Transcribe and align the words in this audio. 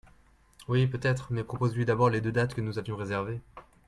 oui, 0.67 0.87
peut-être 0.87 1.31
mais 1.31 1.43
propose 1.43 1.75
lui 1.75 1.85
d'abord 1.85 2.09
les 2.09 2.21
deux 2.21 2.31
dates 2.31 2.55
que 2.55 2.61
nous 2.61 2.79
avions 2.79 2.95
réservé. 2.97 3.39